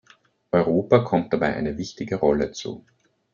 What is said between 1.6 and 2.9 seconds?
wichtige Rolle zu.